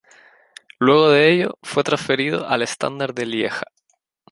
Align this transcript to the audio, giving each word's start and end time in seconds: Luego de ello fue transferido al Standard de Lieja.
Luego 0.79 1.09
de 1.11 1.31
ello 1.31 1.59
fue 1.61 1.83
transferido 1.83 2.47
al 2.47 2.63
Standard 2.63 3.13
de 3.13 3.27
Lieja. 3.27 3.65